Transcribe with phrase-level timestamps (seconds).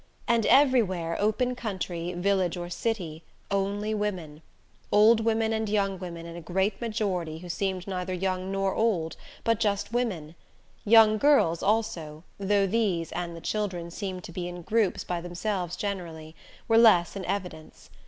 [0.27, 4.41] And everywhere, open country, village, or city only women.
[4.91, 9.15] Old women and young women and a great majority who seemed neither young nor old,
[9.43, 10.33] but just women;
[10.85, 15.75] young girls, also, though these, and the children, seeming to be in groups by themselves
[15.75, 16.35] generally,
[16.67, 17.91] were less in evidence.